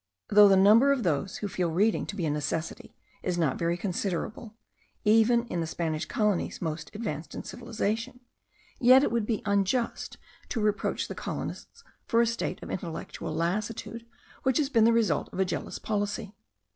[0.29, 3.77] Though the number of those who feel reading to be a necessity is not very
[3.77, 4.55] considerable,
[5.05, 8.19] even in the Spanish colonies most advanced in civilization,
[8.79, 10.17] yet it would be unjust
[10.49, 14.07] to reproach the colonists for a state of intellectual lassitude
[14.41, 16.33] which has been the result of a jealous policy.